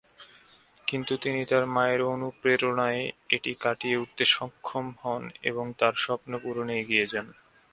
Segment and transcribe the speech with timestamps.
[0.87, 3.01] কিন্তু তিনি তার মায়ের অনুপ্রেরণায়
[3.29, 7.27] এটি কাটিয়ে উঠতে সক্ষম হন এবং তার স্বপ্ন পূরণে এগিয়ে যান।